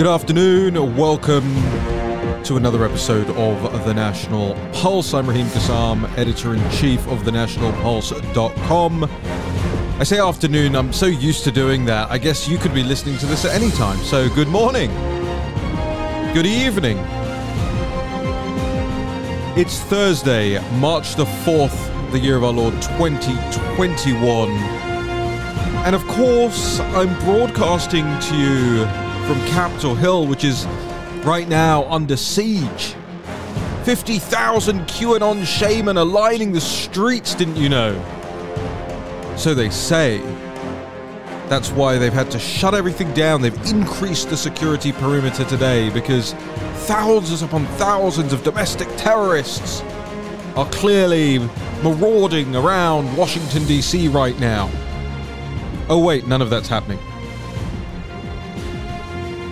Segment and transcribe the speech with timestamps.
[0.00, 0.96] Good afternoon.
[0.96, 1.44] Welcome
[2.44, 5.12] to another episode of The National Pulse.
[5.12, 9.04] I'm Raheem Kassam, editor in chief of thenationalpulse.com.
[9.04, 12.10] I say afternoon, I'm so used to doing that.
[12.10, 13.98] I guess you could be listening to this at any time.
[13.98, 14.88] So, good morning.
[16.32, 16.96] Good evening.
[19.54, 24.48] It's Thursday, March the 4th, the year of our Lord 2021.
[25.84, 30.66] And of course, I'm broadcasting to you from Capitol Hill, which is
[31.22, 32.96] right now under siege.
[33.84, 37.94] 50,000 QAnon shaman are lining the streets, didn't you know?
[39.36, 40.18] So they say.
[41.48, 43.40] That's why they've had to shut everything down.
[43.40, 46.32] They've increased the security perimeter today because
[46.88, 49.80] thousands upon thousands of domestic terrorists
[50.56, 51.38] are clearly
[51.84, 54.08] marauding around Washington, D.C.
[54.08, 54.68] right now.
[55.88, 56.98] Oh, wait, none of that's happening.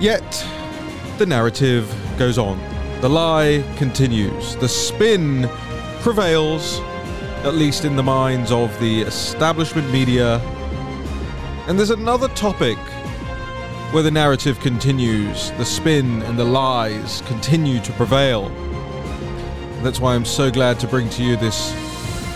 [0.00, 0.46] Yet,
[1.18, 2.58] the narrative goes on.
[3.00, 4.54] The lie continues.
[4.56, 5.48] The spin
[6.00, 6.78] prevails,
[7.44, 10.38] at least in the minds of the establishment media.
[11.66, 12.78] And there's another topic
[13.90, 18.48] where the narrative continues, the spin and the lies continue to prevail.
[19.82, 21.74] That's why I'm so glad to bring to you this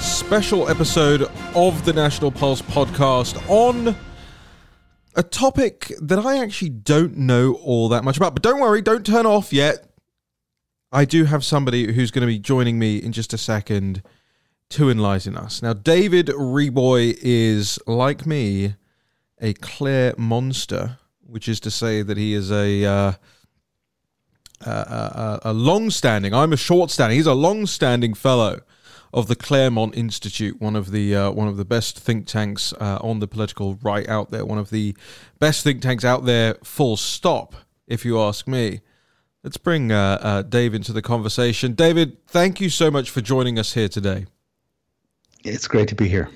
[0.00, 3.94] special episode of the National Pulse podcast on
[5.14, 8.34] a topic that I actually don't know all that much about.
[8.34, 9.86] But don't worry, don't turn off yet.
[10.90, 14.02] I do have somebody who's going to be joining me in just a second
[14.70, 15.62] to enlighten us.
[15.62, 18.74] Now, David Reaboi is, like me,
[19.40, 22.84] a Claremonster, which is to say that he is a.
[22.84, 23.12] Uh,
[24.64, 26.32] a, a, a long-standing.
[26.32, 27.16] I'm a short-standing.
[27.16, 28.60] He's a long-standing fellow
[29.12, 32.98] of the Claremont Institute, one of the uh, one of the best think tanks uh,
[33.02, 34.96] on the political right out there, one of the
[35.38, 36.54] best think tanks out there.
[36.64, 37.54] Full stop,
[37.86, 38.80] if you ask me.
[39.44, 41.74] Let's bring uh, uh Dave into the conversation.
[41.74, 44.26] David, thank you so much for joining us here today.
[45.44, 46.30] It's great to be here.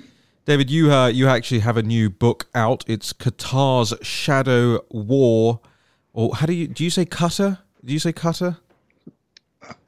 [0.45, 2.85] David, you uh, you actually have a new book out.
[2.87, 5.61] It's Qatar's Shadow War,
[6.13, 7.59] or how do you do you say Qatar?
[7.85, 8.59] Do you say Qatar?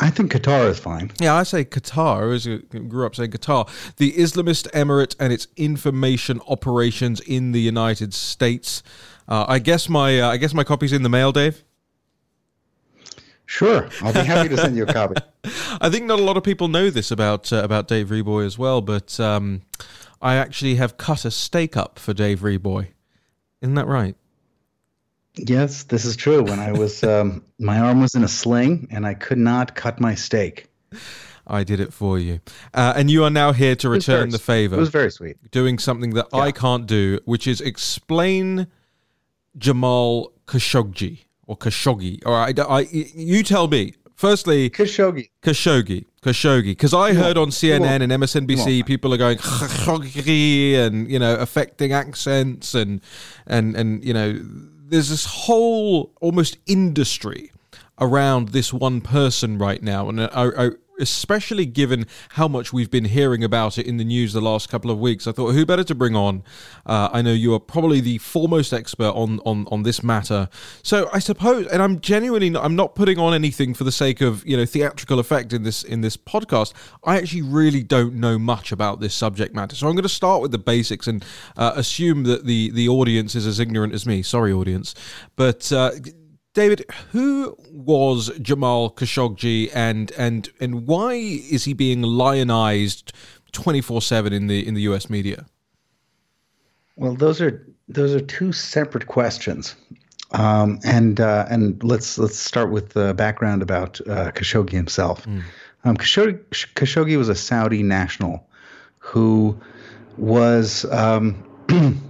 [0.01, 1.11] I think Qatar is fine.
[1.19, 2.73] Yeah, I say Qatar.
[2.75, 3.69] I grew up saying Qatar.
[3.97, 8.83] The Islamist emirate and its information operations in the United States.
[9.29, 11.65] Uh, I guess my uh, I guess my copy's in the mail, Dave.
[13.47, 15.15] Sure, I'll be happy to send you a copy.
[15.81, 18.59] I think not a lot of people know this about uh, about Dave Reaboi as
[18.59, 19.63] well, but um,
[20.21, 22.89] I actually have cut a steak up for Dave Reaboi.
[23.61, 24.17] Isn't that right?
[25.47, 26.43] Yes, this is true.
[26.43, 30.01] When I was, um, my arm was in a sling and I could not cut
[30.01, 30.67] my steak.
[31.47, 32.41] I did it for you.
[32.75, 34.77] Uh, and you are now here to return the favor.
[34.77, 35.51] It was very sweet.
[35.51, 36.41] Doing something that yeah.
[36.41, 38.67] I can't do, which is explain
[39.57, 42.25] Jamal Khashoggi or Khashoggi.
[42.27, 43.95] All right, I, I, you tell me.
[44.15, 45.31] Firstly, Khashoggi.
[45.43, 46.05] Khashoggi.
[46.23, 46.73] Khashoggi.
[46.73, 51.93] Because I heard on CNN and MSNBC people are going Khashoggi and you know affecting
[51.93, 53.01] accents and
[53.47, 54.41] and and you know
[54.89, 57.53] there's this whole almost industry
[58.01, 63.07] around this one person right now, and I, I, especially given how much we've been
[63.07, 65.85] hearing about it in the news the last couple of weeks, I thought who better
[65.85, 66.43] to bring on?
[66.87, 70.49] Uh, I know you are probably the foremost expert on on on this matter,
[70.83, 74.21] so I suppose, and I'm genuinely, not, I'm not putting on anything for the sake
[74.21, 76.73] of you know theatrical effect in this in this podcast.
[77.05, 80.43] I actually really don't know much about this subject matter, so I'm going to start
[80.43, 81.25] with the basics and
[81.57, 84.23] uh, assume that the the audience is as ignorant as me.
[84.23, 84.95] Sorry, audience,
[85.37, 85.73] but.
[85.73, 85.91] Uh,
[86.59, 93.13] David, who was Jamal Khashoggi, and and and why is he being lionized
[93.53, 95.09] twenty four seven in the in the U.S.
[95.09, 95.47] media?
[96.97, 99.77] Well, those are those are two separate questions,
[100.33, 105.25] um, and uh, and let's let's start with the background about uh, Khashoggi himself.
[105.27, 105.45] Mm.
[105.85, 106.41] Um, Khashoggi,
[106.75, 108.45] Khashoggi was a Saudi national
[108.99, 109.57] who
[110.17, 110.85] was.
[110.87, 111.45] Um,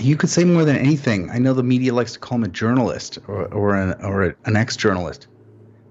[0.00, 1.30] you could say more than anything.
[1.30, 4.56] I know the media likes to call him a journalist or, or an or an
[4.56, 5.26] ex-journalist,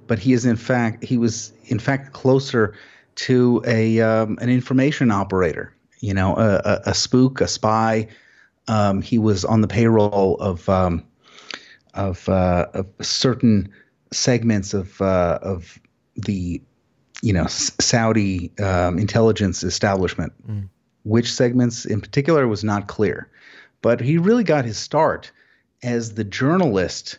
[0.08, 2.74] but he is in fact he was in fact closer
[3.16, 5.74] to a um, an information operator.
[6.00, 8.08] You know, a, a, a spook, a spy.
[8.68, 11.06] Um, he was on the payroll of um,
[11.94, 13.72] of, uh, of certain
[14.12, 15.80] segments of uh, of
[16.16, 16.62] the
[17.22, 20.34] you know Saudi um, intelligence establishment.
[20.50, 20.70] Mm.
[21.04, 23.28] Which segments in particular was not clear
[23.82, 25.32] but he really got his start
[25.84, 27.18] as the journalist,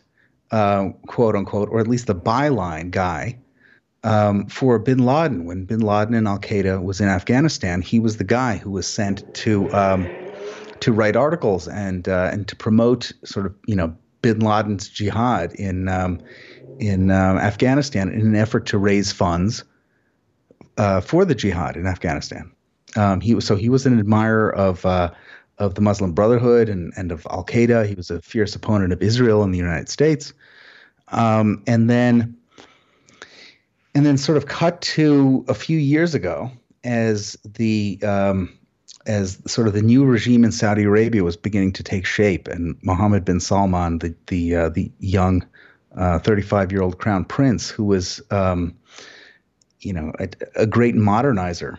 [0.51, 3.37] uh, quote unquote, or at least the byline guy
[4.03, 5.45] um, for bin Laden.
[5.45, 8.87] When bin Laden and Al Qaeda was in Afghanistan, he was the guy who was
[8.87, 10.07] sent to um,
[10.79, 15.53] to write articles and uh, and to promote sort of you know Bin Laden's jihad
[15.53, 16.19] in um,
[16.79, 19.63] in um, Afghanistan in an effort to raise funds
[20.77, 22.51] uh, for the jihad in Afghanistan.
[22.95, 25.11] Um, he was so he was an admirer of uh,
[25.59, 27.85] of the Muslim Brotherhood and and of Al Qaeda.
[27.85, 30.33] He was a fierce opponent of Israel and the United States.
[31.09, 32.35] Um, and then
[33.95, 36.51] and then sort of cut to a few years ago
[36.83, 38.57] as the um,
[39.05, 42.77] as sort of the new regime in Saudi Arabia was beginning to take shape, and
[42.83, 45.45] Mohammed bin Salman, the the uh, the young
[45.95, 48.75] 35 uh, year old crown prince, who was um,
[49.79, 51.77] you know a, a, great modernizer,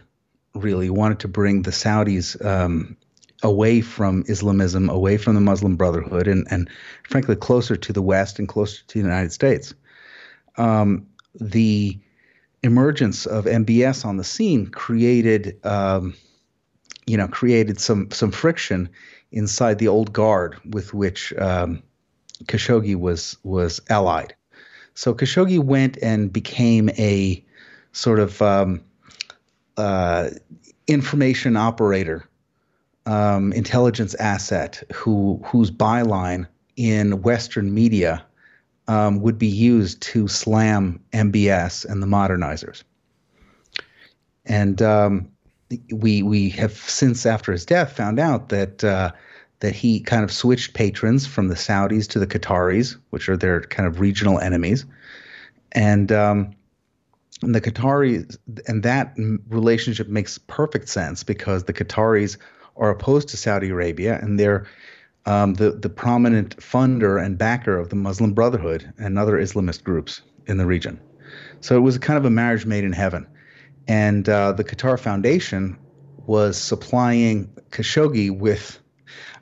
[0.55, 2.97] really wanted to bring the Saudis um,
[3.43, 6.69] away from Islamism, away from the Muslim Brotherhood, and and
[7.09, 9.75] frankly closer to the West and closer to the United States.
[10.57, 11.07] Um,
[11.41, 11.99] the
[12.63, 16.15] emergence of MBS on the scene created, um,
[17.07, 18.89] you know, created some some friction
[19.33, 21.83] inside the old guard with which um,
[22.45, 24.35] Khashoggi was was allied.
[24.95, 27.45] So Khashoggi went and became a
[27.93, 28.81] sort of um,
[29.77, 30.31] uh,
[30.87, 32.29] information operator,
[33.07, 36.47] um, intelligence asset, who whose byline
[36.77, 38.25] in Western media
[38.89, 42.83] um, would be used to slam MBS and the modernizers.
[44.45, 45.29] And um,
[45.91, 49.13] we we have since after his death found out that uh,
[49.61, 53.61] that he kind of switched patrons from the Saudis to the Qataris, which are their
[53.63, 54.85] kind of regional enemies,
[55.73, 56.11] and.
[56.13, 56.55] Um,
[57.43, 59.13] and the Qataris, and that
[59.49, 62.39] relationship makes perfect sense because the Qataris
[62.77, 64.67] are opposed to Saudi Arabia and they're
[65.27, 70.23] um, the the prominent funder and backer of the Muslim Brotherhood and other Islamist groups
[70.47, 71.01] in the region.
[71.61, 73.27] So it was kind of a marriage made in heaven,
[73.89, 75.79] and uh, the Qatar Foundation
[76.27, 78.79] was supplying Khashoggi with.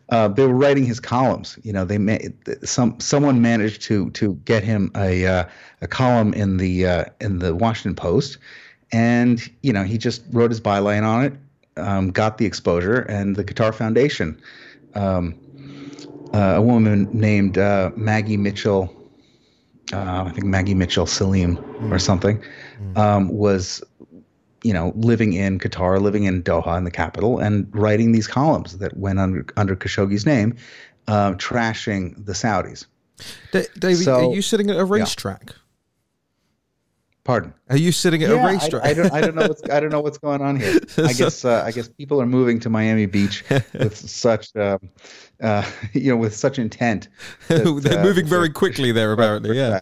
[0.09, 1.59] Uh, they were writing his columns.
[1.63, 2.35] You know, they made
[2.65, 5.45] some someone managed to to get him a uh,
[5.81, 8.39] a column in the uh, in the Washington Post,
[8.93, 11.35] and you know he just wrote his byline on it,
[11.77, 14.41] um, got the exposure, and the Qatar Foundation
[14.95, 15.35] um,
[16.33, 18.95] uh, a woman named uh, Maggie Mitchell,
[19.93, 21.93] uh, I think Maggie Mitchell Salem mm.
[21.93, 22.43] or something,
[22.81, 22.97] mm.
[22.97, 23.83] um, was,
[24.63, 28.79] you know, living in Qatar, living in Doha, in the capital, and writing these columns
[28.79, 30.57] that went under under Khashoggi's name,
[31.09, 32.87] uh, trashing the Saudis.
[33.53, 35.43] D- David, so, are you sitting at a racetrack?
[35.47, 35.55] Yeah.
[37.25, 37.55] Pardon?
[37.71, 38.85] Are you sitting at yeah, a racetrack?
[38.85, 39.13] I, I, don't.
[39.13, 39.47] I don't know.
[39.47, 40.81] What's, I don't know what's going on here.
[40.99, 41.45] I guess.
[41.45, 44.79] Uh, I guess people are moving to Miami Beach with such, um,
[45.41, 47.09] uh, you know, with such intent.
[47.47, 49.57] That, They're uh, moving very quickly there, apparently.
[49.57, 49.81] Yeah.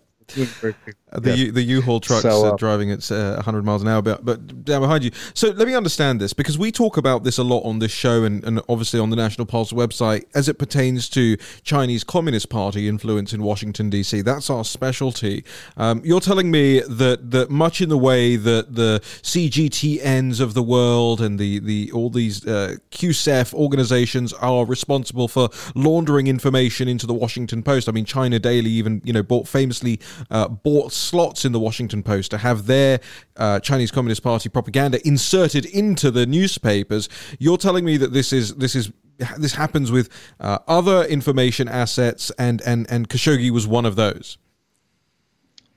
[1.12, 4.24] The U, the U-Haul trucks so, uh, driving at uh, 100 miles an hour, but,
[4.24, 5.10] but down behind you.
[5.34, 8.22] So let me understand this because we talk about this a lot on this show
[8.22, 12.88] and, and obviously on the National Pulse website as it pertains to Chinese Communist Party
[12.88, 14.20] influence in Washington D.C.
[14.22, 15.44] That's our specialty.
[15.76, 20.62] Um, you're telling me that that much in the way that the CGTNs of the
[20.62, 27.06] world and the the all these uh, CUSEF organizations are responsible for laundering information into
[27.06, 27.88] the Washington Post.
[27.88, 32.02] I mean, China Daily even you know bought famously uh, bought slots in the Washington
[32.02, 33.00] Post to have their
[33.36, 37.08] uh, Chinese Communist Party propaganda inserted into the newspapers.
[37.38, 38.90] You're telling me that this is this is
[39.38, 40.08] this happens with
[40.40, 44.38] uh, other information assets, and and and Khashoggi was one of those.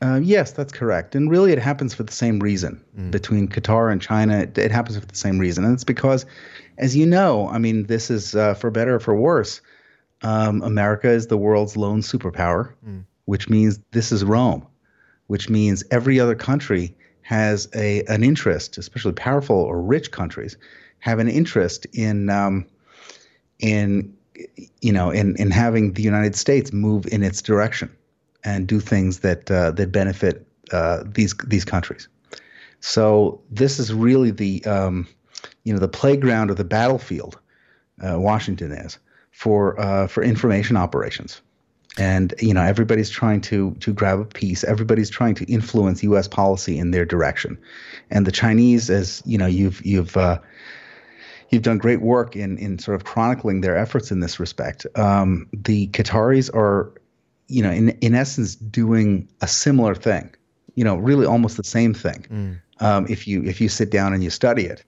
[0.01, 1.15] Uh, yes, that's correct.
[1.15, 3.09] And really, it happens for the same reason mm.
[3.09, 4.39] between Qatar and China.
[4.39, 5.63] It, it, happens for the same reason.
[5.63, 6.25] And it's because,
[6.77, 9.61] as you know, I mean, this is uh, for better or for worse.
[10.21, 12.73] Um, America is the world's lone superpower.
[12.85, 14.65] Mm which means this is Rome,
[15.27, 20.57] which means every other country has a an interest, especially powerful or rich countries,
[20.99, 22.65] have an interest in um,
[23.59, 24.13] in
[24.81, 27.89] you know in in having the United States move in its direction
[28.43, 32.07] and do things that uh, that benefit uh, these these countries.
[32.81, 35.07] So this is really the um,
[35.63, 37.39] you know the playground or the battlefield.
[38.01, 38.97] Uh, Washington is
[39.31, 41.41] for uh, for information operations
[41.97, 44.63] and you know everybody's trying to to grab a piece.
[44.63, 47.57] Everybody's trying to influence us policy in their direction.
[48.09, 50.39] And the chinese as you know you've you've uh,
[51.49, 54.85] you've done great work in in sort of chronicling their efforts in this respect.
[54.95, 56.91] Um, the qataris are
[57.47, 60.33] you know in in essence doing a similar thing
[60.75, 62.83] you know really almost the same thing mm.
[62.83, 64.83] um, if you if you sit down and you study it.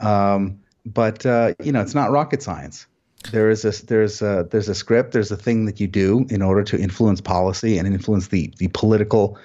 [0.00, 2.86] Um, but uh, you know it's not rocket science
[3.32, 6.42] there is a there's a there's a script there's a thing that you do in
[6.42, 9.38] order to influence policy and influence the the political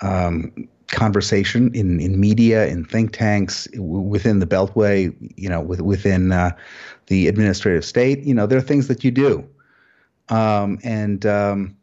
[0.00, 6.32] um, conversation in in media in think tanks within the beltway you know with, within
[6.32, 6.50] uh,
[7.08, 9.46] the administrative state you know there are things that you do
[10.30, 11.76] um, and um,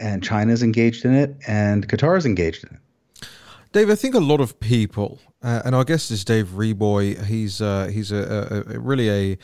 [0.00, 3.26] and China is engaged in it, and Qatar is engaged in it.
[3.72, 7.60] Dave, I think a lot of people, uh, and our guest is Dave Reaboi He's
[7.60, 9.38] uh, he's a, a, a, really a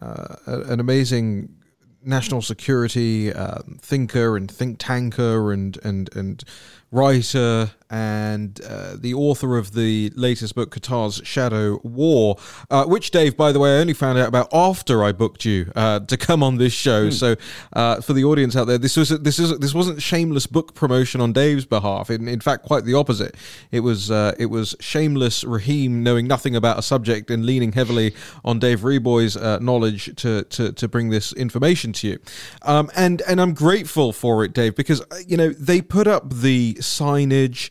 [0.00, 1.54] uh, an amazing
[2.02, 6.44] national security um, thinker and think tanker and and and
[6.90, 12.36] writer and uh, the author of the latest book, Qatar's Shadow War,
[12.70, 15.72] uh, which, Dave, by the way, I only found out about after I booked you
[15.74, 17.08] uh, to come on this show.
[17.08, 17.12] Mm.
[17.12, 17.36] So,
[17.72, 21.20] uh, for the audience out there, this was this is this wasn't shameless book promotion
[21.20, 22.10] on Dave's behalf.
[22.10, 23.34] In, in fact, quite the opposite.
[23.72, 28.14] It was uh, it was shameless Raheem knowing nothing about a subject and leaning heavily
[28.44, 32.18] on Dave Reaboi's uh, knowledge to, to to bring this information to you.
[32.62, 36.74] Um, and and I'm grateful for it, Dave, because you know they put up the
[36.74, 37.70] signage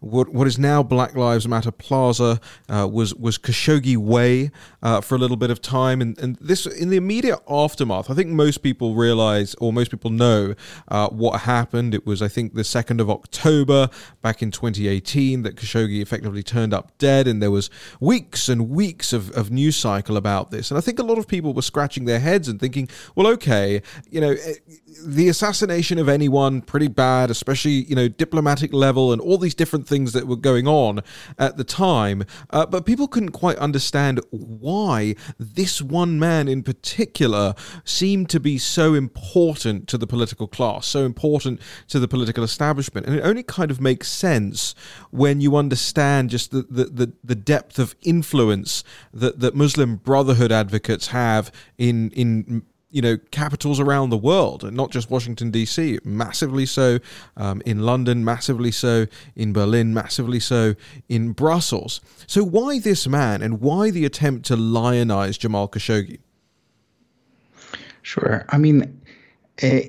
[0.00, 4.50] what what is now Black Lives Matter Plaza uh, was was Khashoggi Way
[4.82, 8.08] uh, for a little bit of time, and and this in the immediate aftermath.
[8.08, 10.54] I think most people realize, or most people know,
[10.88, 11.94] uh, what happened.
[11.94, 13.90] It was I think the second of October
[14.22, 17.68] back in 2018 that Khashoggi effectively turned up dead, and there was
[18.00, 20.70] weeks and weeks of, of news cycle about this.
[20.70, 23.82] And I think a lot of people were scratching their heads and thinking, well, okay,
[24.10, 24.54] you know, eh,
[25.04, 29.87] the assassination of anyone pretty bad, especially you know diplomatic level and all these different
[29.88, 31.00] things that were going on
[31.38, 32.24] at the time.
[32.50, 37.54] Uh, but people couldn't quite understand why this one man in particular
[37.84, 43.06] seemed to be so important to the political class, so important to the political establishment,
[43.06, 44.74] and it only kind of makes sense
[45.10, 50.52] when you understand just the the, the, the depth of influence that that Muslim Brotherhood
[50.52, 55.98] advocates have in in you know capitals around the world and not just Washington D.C.
[56.04, 56.98] Massively so
[57.36, 60.74] um, in London, massively so in Berlin, massively so
[61.08, 62.00] in Brussels.
[62.26, 66.18] So why this man and why the attempt to lionize Jamal Khashoggi?
[68.02, 69.02] Sure, I mean,
[69.58, 69.88] eh,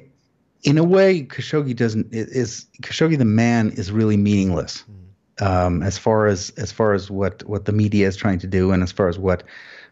[0.63, 4.83] in a way, Khashoggi doesn't is Khashoggi the man is really meaningless.
[4.83, 4.95] Mm.
[5.41, 8.71] Um, as far as as far as what what the media is trying to do,
[8.71, 9.43] and as far as what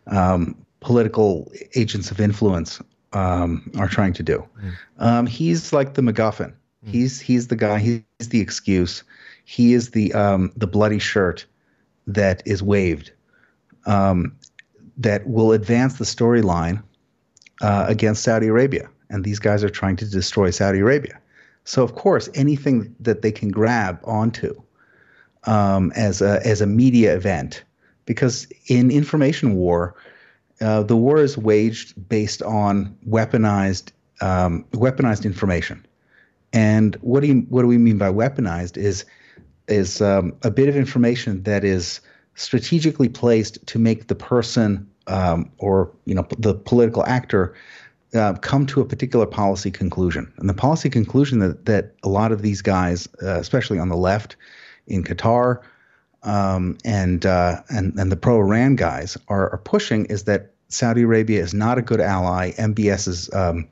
[0.08, 2.82] um, political agents of influence
[3.18, 4.46] um, are trying to do.
[5.00, 6.54] Um, he's like the MacGuffin.
[6.86, 7.80] He's he's the guy.
[7.80, 9.04] He's the excuse.
[9.44, 11.46] He is the um, the bloody shirt
[12.06, 13.12] that is waved
[13.86, 14.36] um,
[14.98, 16.82] that will advance the storyline
[17.62, 18.90] uh, against Saudi Arabia.
[19.10, 21.20] And these guys are trying to destroy Saudi Arabia.
[21.66, 24.54] So of course, anything that they can grab onto
[25.44, 27.64] um, as a as a media event,
[28.06, 29.96] because in information war
[30.62, 35.86] uh, the war is waged based on weaponized um, weaponized information.
[36.54, 39.06] And what do you, what do we mean by weaponized is
[39.68, 42.00] is um, a bit of information that is
[42.36, 47.54] strategically placed to make the person um, or you know the political actor
[48.16, 50.32] uh, come to a particular policy conclusion.
[50.38, 53.98] And the policy conclusion that that a lot of these guys, uh, especially on the
[53.98, 54.36] left
[54.88, 55.62] in Qatar,
[56.24, 61.04] um, and uh, and and the pro Iran guys are, are pushing is that Saudi
[61.04, 62.52] Arabia is not a good ally.
[62.52, 63.68] MBS is um,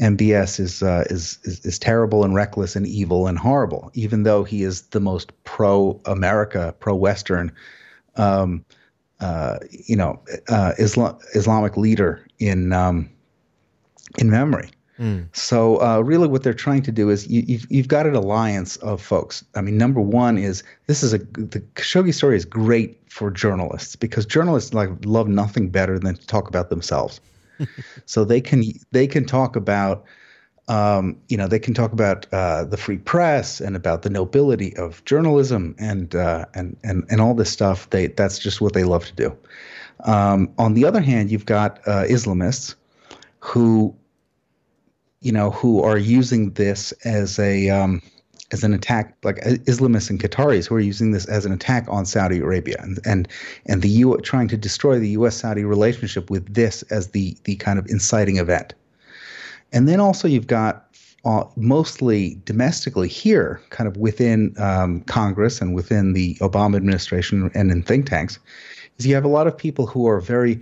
[0.00, 3.90] MBS is, uh, is, is is terrible and reckless and evil and horrible.
[3.94, 7.52] Even though he is the most pro America, pro Western,
[8.16, 8.64] um,
[9.20, 13.10] uh, you know, uh, Islam, Islamic leader in um,
[14.18, 14.70] in memory.
[15.00, 15.34] Mm.
[15.34, 18.76] So uh, really, what they're trying to do is you, you've you've got an alliance
[18.76, 19.42] of folks.
[19.54, 23.96] I mean, number one is this is a the Khashoggi story is great for journalists
[23.96, 27.18] because journalists like love nothing better than to talk about themselves.
[28.04, 30.04] so they can they can talk about
[30.68, 34.76] um, you know they can talk about uh, the free press and about the nobility
[34.76, 37.88] of journalism and uh, and and and all this stuff.
[37.88, 39.36] They that's just what they love to do.
[40.04, 42.74] Um, on the other hand, you've got uh, Islamists
[43.40, 43.94] who
[45.20, 48.02] you know, who are using this as a um,
[48.52, 51.86] as an attack, like uh, Islamists and Qataris who are using this as an attack
[51.88, 53.28] on Saudi Arabia and and
[53.66, 55.36] and the U trying to destroy the U.S.
[55.36, 58.74] Saudi relationship with this as the the kind of inciting event.
[59.72, 60.86] And then also you've got
[61.24, 67.70] uh, mostly domestically here, kind of within um, Congress and within the Obama administration and
[67.70, 68.38] in think tanks,
[68.98, 70.60] is you have a lot of people who are very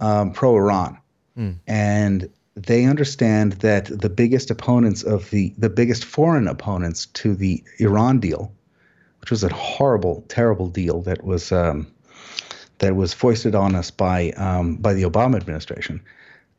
[0.00, 0.98] um, pro Iran.
[1.36, 1.56] Mm.
[1.66, 2.30] And
[2.66, 8.18] they understand that the biggest opponents of the the biggest foreign opponents to the Iran
[8.18, 8.52] deal,
[9.20, 11.86] which was a horrible, terrible deal that was um,
[12.78, 16.00] that was foisted on us by um, by the Obama administration.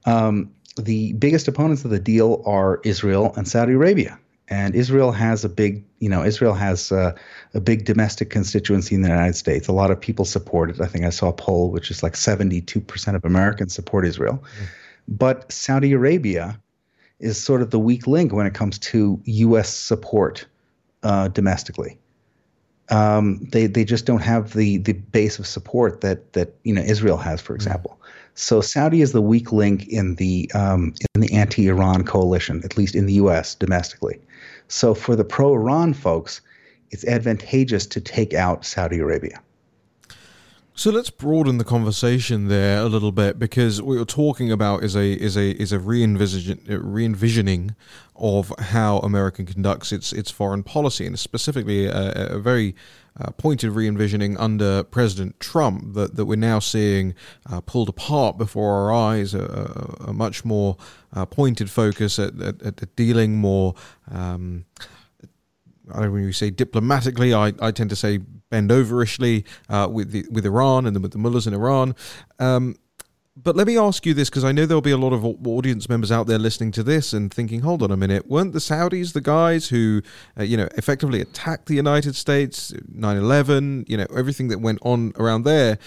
[0.05, 5.43] Um, the biggest opponents of the deal are Israel and Saudi Arabia, and Israel has
[5.43, 7.13] a big, you know, Israel has uh,
[7.53, 9.67] a big domestic constituency in the United States.
[9.67, 10.79] A lot of people support it.
[10.79, 14.41] I think I saw a poll which is like 72% of Americans support Israel.
[14.61, 14.67] Mm
[15.09, 16.59] but Saudi Arabia
[17.19, 19.73] is sort of the weak link when it comes to U.S.
[19.73, 20.45] support
[21.03, 21.97] uh, domestically.
[22.89, 26.81] Um, they they just don't have the the base of support that that you know
[26.81, 27.99] Israel has, for example.
[28.35, 32.95] So Saudi is the weak link in the um, in the anti-Iran coalition, at least
[32.95, 33.53] in the U.S.
[33.53, 34.19] domestically.
[34.69, 36.41] So for the pro-Iran folks,
[36.91, 39.41] it's advantageous to take out Saudi Arabia.
[40.79, 44.95] So let's broaden the conversation there a little bit because what you're talking about is
[44.95, 47.75] a is a is a re-envision, re-envisioning
[48.15, 52.77] of how America conducts its its foreign policy, and specifically a, a very
[53.19, 57.13] uh, pointed re-envisioning under President Trump that, that we're now seeing
[57.51, 60.77] uh, pulled apart before our eyes, a, a, a much more
[61.11, 63.75] uh, pointed focus at, at, at dealing more.
[64.09, 64.63] Um,
[65.89, 68.19] I don't know when you say diplomatically, I, I tend to say
[68.49, 71.95] bend overishly uh, with the, with Iran and the, with the mullahs in Iran.
[72.39, 72.75] Um,
[73.41, 75.87] but let me ask you this because I know there'll be a lot of audience
[75.87, 79.13] members out there listening to this and thinking, hold on a minute, weren't the Saudis
[79.13, 80.01] the guys who,
[80.37, 84.79] uh, you know, effectively attacked the United States, 9 11, you know, everything that went
[84.81, 85.77] on around there?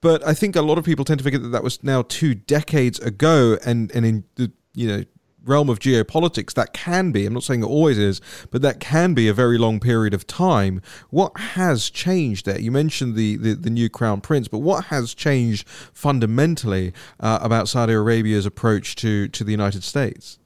[0.00, 2.34] But I think a lot of people tend to forget that that was now two
[2.34, 5.04] decades ago, and and in the you know
[5.44, 8.20] realm of geopolitics, that can be, I'm not saying it always is,
[8.50, 10.80] but that can be a very long period of time.
[11.10, 12.60] What has changed there?
[12.60, 17.68] You mentioned the, the, the new crown prince, but what has changed fundamentally uh, about
[17.68, 20.38] Saudi Arabia's approach to, to the United States?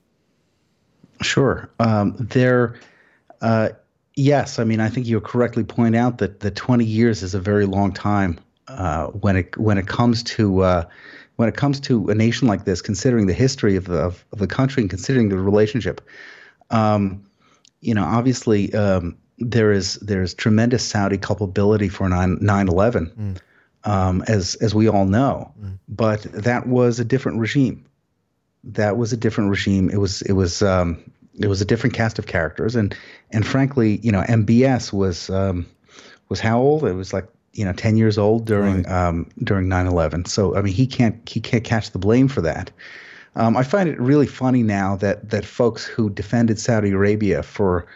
[1.21, 1.69] Sure.
[1.81, 2.77] Um, there,
[3.41, 3.71] uh,
[4.15, 7.41] yes, I mean, I think you correctly point out that the 20 years is a
[7.41, 8.39] very long time
[8.69, 10.85] uh, when it when it comes to uh,
[11.39, 14.41] when it comes to a nation like this, considering the history of the, of, of
[14.41, 16.01] the country and considering the relationship,
[16.71, 17.25] um,
[17.81, 23.07] you know, obviously um, there is there is tremendous Saudi culpability for 9 11,
[23.87, 23.89] mm.
[23.89, 25.53] um, as as we all know.
[25.63, 25.79] Mm.
[25.89, 27.87] But that was a different regime.
[28.65, 29.91] That was a different regime.
[29.91, 30.99] It was it was um,
[31.39, 32.97] it was a different cast of characters, and
[33.31, 35.67] and frankly, you know, MBS was um,
[36.29, 36.83] was how old?
[36.83, 39.09] It was like you know 10 years old during right.
[39.09, 40.29] um, during 9/11.
[40.29, 42.71] So I mean he can't he can't catch the blame for that.
[43.35, 47.87] Um, I find it really funny now that that folks who defended Saudi Arabia for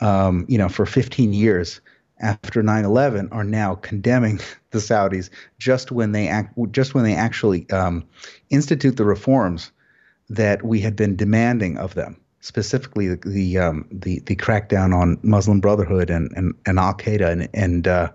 [0.00, 1.80] um, you know for 15 years
[2.20, 4.38] after 9/11 are now condemning
[4.70, 8.04] the Saudis just when they act just when they actually um,
[8.50, 9.72] institute the reforms
[10.28, 15.18] that we had been demanding of them specifically the the um, the, the crackdown on
[15.22, 18.10] Muslim Brotherhood and and, and Al Qaeda and and uh,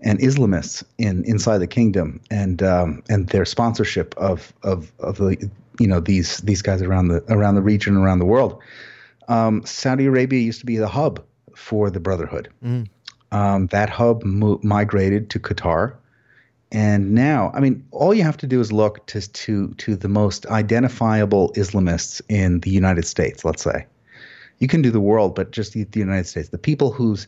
[0.00, 5.50] and Islamists in inside the kingdom and um, and their sponsorship of of of the
[5.78, 8.60] you know these these guys around the around the region around the world.
[9.28, 11.22] Um, Saudi Arabia used to be the hub
[11.54, 12.48] for the Brotherhood.
[12.64, 12.88] Mm.
[13.30, 15.94] Um, that hub mo- migrated to Qatar,
[16.72, 20.08] and now I mean all you have to do is look to to to the
[20.08, 23.44] most identifiable Islamists in the United States.
[23.44, 23.86] Let's say
[24.58, 27.26] you can do the world, but just the, the United States, the people whose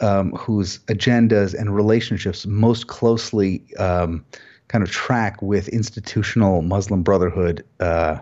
[0.00, 4.24] um, whose agendas and relationships most closely um,
[4.68, 8.18] kind of track with institutional Muslim Brotherhood, uh,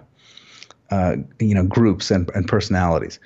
[0.91, 3.19] uh, you know, groups and, and personalities.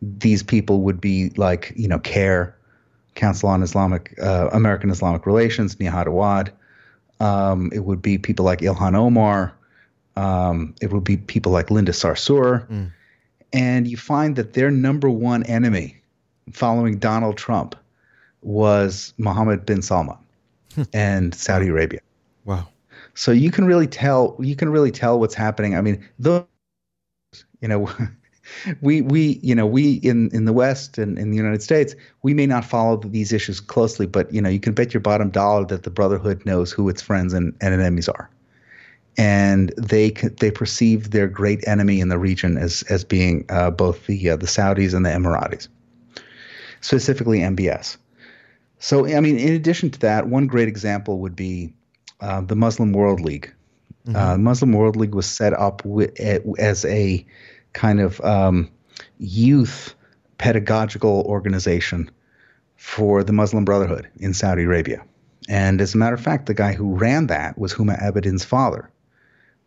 [0.00, 2.56] These people would be like, you know, CAIR,
[3.16, 6.52] Council on Islamic uh, American Islamic Relations, Nihad Awad.
[7.18, 9.52] Um, it would be people like Ilhan Omar.
[10.16, 12.66] Um, it would be people like Linda Sarsour.
[12.68, 12.92] Mm.
[13.52, 15.99] And you find that their number one enemy
[16.52, 17.74] following Donald Trump
[18.42, 20.16] was Mohammed bin Salman
[20.74, 20.82] hmm.
[20.92, 22.00] and Saudi Arabia.
[22.44, 22.68] Wow.
[23.14, 25.76] So you can really tell you can really tell what's happening.
[25.76, 26.44] I mean, those
[27.60, 27.90] you know
[28.80, 32.34] we we you know we in in the West and in the United States we
[32.34, 35.64] may not follow these issues closely, but you know you can bet your bottom dollar
[35.66, 38.30] that the Brotherhood knows who its friends and, and enemies are,
[39.16, 44.06] and they they perceive their great enemy in the region as as being uh, both
[44.06, 45.68] the uh, the Saudis and the Emiratis
[46.80, 47.96] specifically MBS.
[48.78, 51.72] So, I mean, in addition to that, one great example would be
[52.20, 53.52] uh, the Muslim World League.
[54.06, 54.16] Mm-hmm.
[54.16, 56.18] Uh, Muslim World League was set up with,
[56.58, 57.24] as a
[57.74, 58.70] kind of um,
[59.18, 59.94] youth
[60.38, 62.10] pedagogical organization
[62.76, 65.04] for the Muslim Brotherhood in Saudi Arabia.
[65.48, 68.90] And as a matter of fact, the guy who ran that was Huma Abedin's father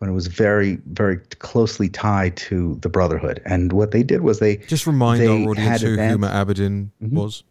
[0.03, 3.41] when it was very, very closely tied to the Brotherhood.
[3.45, 7.15] And what they did was they just remind they our audience who Huma Abedin mm-hmm.
[7.15, 7.41] was.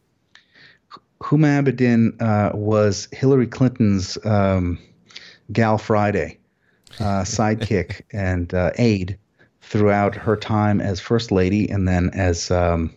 [1.23, 4.79] Huma Abedin uh, was Hillary Clinton's um,
[5.51, 6.39] Gal Friday
[7.01, 9.17] uh, sidekick and uh, aide
[9.63, 12.95] throughout her time as First Lady, and then as um,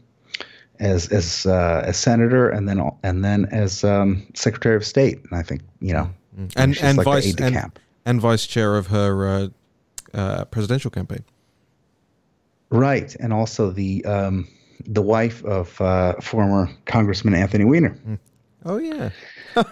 [0.81, 5.23] as as uh, as senator, and then and then as um, Secretary of State.
[5.23, 6.59] And I think you know, mm-hmm.
[6.59, 9.47] and and like vice and, and vice chair of her uh,
[10.13, 11.23] uh, presidential campaign.
[12.69, 14.47] Right, and also the um,
[14.85, 17.97] the wife of uh, former Congressman Anthony Weiner.
[18.65, 19.09] Oh yeah,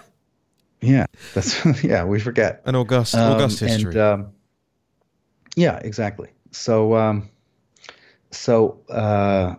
[0.80, 2.04] yeah, that's yeah.
[2.04, 3.92] We forget an august um, august history.
[3.92, 4.32] And, um,
[5.56, 6.30] yeah, exactly.
[6.52, 7.30] So um,
[8.30, 9.54] so uh,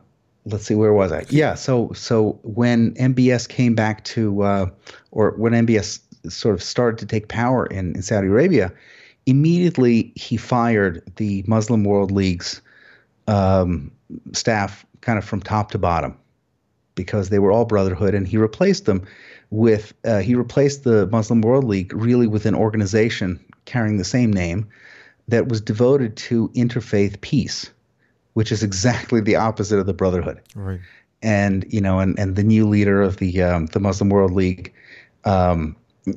[0.45, 1.25] let's see, where was I?
[1.29, 4.65] Yeah, so so when MBS came back to, uh,
[5.11, 8.71] or when MBS sort of started to take power in, in Saudi Arabia,
[9.25, 12.61] immediately he fired the Muslim World League's
[13.27, 13.91] um,
[14.33, 16.17] staff kind of from top to bottom
[16.95, 19.05] because they were all brotherhood, and he replaced them
[19.49, 24.31] with uh, he replaced the Muslim World League really with an organization carrying the same
[24.31, 24.67] name
[25.27, 27.71] that was devoted to interfaith peace
[28.35, 30.41] which is exactly the opposite of the Brotherhood.
[30.53, 30.81] Right.
[31.21, 34.71] And you know, and, and the new leader of the um, the Muslim World League,
[35.23, 35.75] um,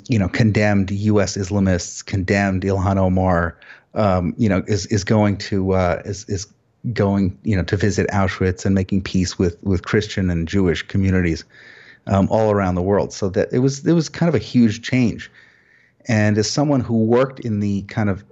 [0.09, 1.37] you know, condemned U.S.
[1.37, 3.59] Islamists, condemned Ilhan Omar.
[3.95, 6.47] Um, you know, is is going to uh, is is
[6.93, 11.45] going you know to visit Auschwitz and making peace with with Christian and Jewish communities
[12.07, 13.13] um, all around the world.
[13.13, 15.31] So that it was it was kind of a huge change.
[16.07, 18.25] And as someone who worked in the kind of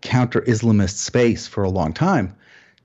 [0.00, 2.34] counter Islamist space for a long time,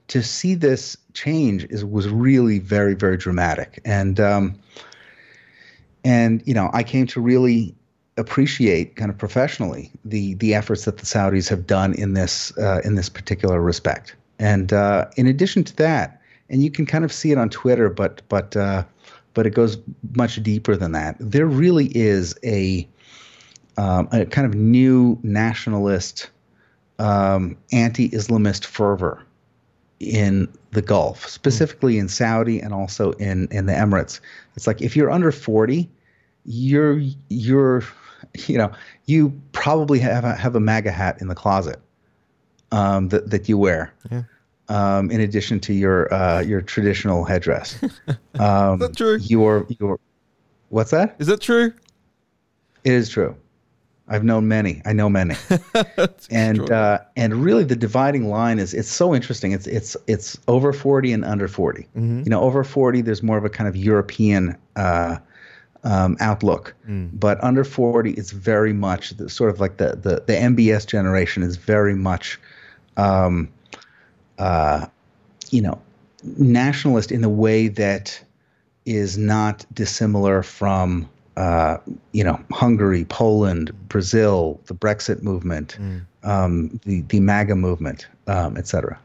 [0.10, 4.60] to see this change is was really very very dramatic and um,
[6.04, 7.76] and you know I came to really
[8.18, 12.82] appreciate kind of professionally the the efforts that the Saudis have done in this uh,
[12.84, 17.12] in this particular respect and uh, in addition to that and you can kind of
[17.12, 18.84] see it on Twitter but but uh,
[19.34, 19.78] but it goes
[20.16, 22.88] much deeper than that there really is a
[23.78, 26.30] um, a kind of new nationalist
[27.00, 29.24] um, anti-Islamist fervor
[30.00, 34.20] in the Gulf, specifically in Saudi and also in in the Emirates.
[34.56, 35.90] It's like if you're under 40,
[36.46, 37.84] you're you're
[38.47, 38.71] you know
[39.06, 41.80] you probably have a, have a MAGA hat in the closet
[42.71, 43.93] um, that that you wear.
[44.12, 44.23] Yeah.
[44.69, 47.80] Um, in addition to your uh, your traditional headdress.
[48.39, 49.17] Um, is that true?
[49.17, 50.00] Your your
[50.69, 51.15] what's that?
[51.17, 51.73] Is that true?
[52.84, 53.36] It is true.
[54.10, 54.82] I've known many.
[54.86, 55.36] I know many.
[56.30, 59.52] and uh, and really the dividing line is it's so interesting.
[59.52, 61.82] It's it's it's over 40 and under 40.
[61.84, 62.19] Mm-hmm.
[62.23, 65.17] You know, over 40 there's more of a kind of European uh,
[65.84, 66.74] um, outlook.
[66.88, 67.10] Mm.
[67.13, 71.44] But under 40 it's very much the, sort of like the the the MBS generation
[71.44, 72.40] is very much
[72.98, 73.50] um,
[74.38, 74.86] uh,
[75.52, 75.82] you know,
[76.38, 78.20] nationalist in the way that
[78.86, 81.78] is not dissimilar from uh,
[82.13, 86.02] you know, Hungary, Poland, Brazil, the Brexit movement, mm.
[86.24, 89.00] um, the the MAGA movement, um, etc.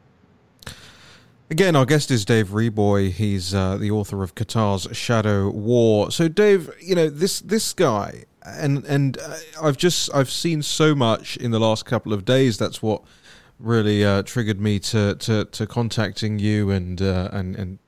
[1.53, 3.11] Again, our guest is Dave Reaboi.
[3.11, 6.11] He's uh, the author of Qatar's Shadow War.
[6.11, 10.95] So, Dave, you know this this guy, and and uh, I've just I've seen so
[10.95, 12.57] much in the last couple of days.
[12.57, 13.03] That's what
[13.59, 17.79] really uh, triggered me to, to to contacting you and uh, and and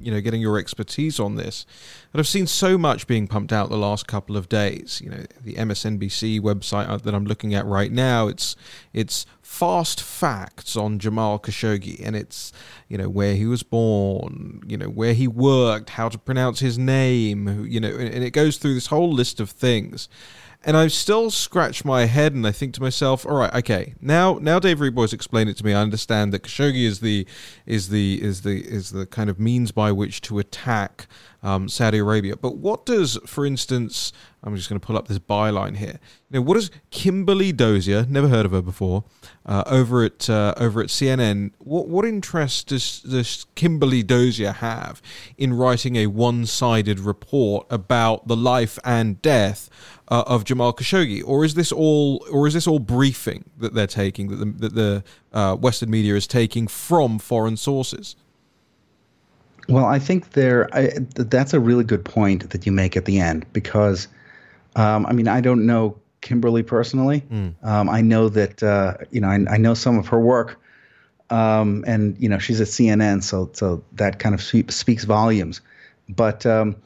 [0.00, 1.66] you know getting your expertise on this.
[2.12, 5.00] But I've seen so much being pumped out the last couple of days.
[5.04, 8.28] You know, the MSNBC website uh, that I'm looking at right now.
[8.28, 8.56] It's
[8.92, 12.52] it's fast facts on Jamal Khashoggi, and it's
[12.88, 16.78] you know where he was born, you know where he worked, how to pronounce his
[16.78, 20.08] name, you know, and it goes through this whole list of things
[20.66, 24.38] and I still scratch my head and I think to myself, all right, okay, now
[24.42, 25.72] now Dave Reaboi's explained it to me.
[25.72, 27.24] I understand that Khashoggi is the
[27.66, 31.06] is the is the is the kind of means by which to attack
[31.46, 32.36] um, Saudi Arabia.
[32.36, 36.00] But what does, for instance, I'm just going to pull up this byline here.
[36.30, 39.04] You know, what does Kimberly Dozier, never heard of her before,
[39.44, 45.00] uh, over at uh, over at CNN, what what interest does does Kimberly Dozier have
[45.38, 49.70] in writing a one-sided report about the life and death
[50.08, 53.86] uh, of Jamal Khashoggi, or is this all, or is this all briefing that they're
[53.86, 58.16] taking that the, that the uh, Western media is taking from foreign sources?
[59.68, 60.68] Well, I think there.
[60.72, 64.06] I, that's a really good point that you make at the end because,
[64.76, 67.22] um, I mean, I don't know Kimberly personally.
[67.32, 67.54] Mm.
[67.64, 70.60] Um, I know that uh, you know I, I, know some of her work,
[71.30, 75.60] um, and you know she's at CNN, so so that kind of speaks volumes.
[76.08, 76.76] But um,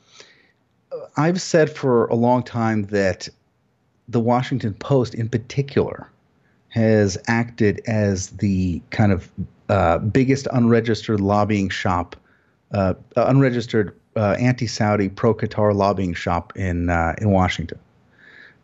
[1.16, 3.28] I've said for a long time that
[4.08, 6.10] the Washington Post, in particular,
[6.68, 9.30] has acted as the kind of
[9.68, 12.16] uh, biggest unregistered lobbying shop,
[12.72, 17.78] uh, unregistered uh, anti-Saudi, pro-Qatar lobbying shop in uh, in Washington.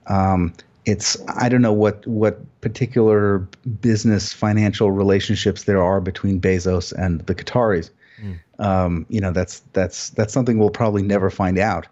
[0.09, 0.53] Um,
[0.85, 3.41] it's I don't know what what particular
[3.81, 7.91] business financial relationships there are between Bezos and the Qataris.
[8.23, 8.39] Mm.
[8.59, 11.87] Um, you know that's that's that's something we'll probably never find out.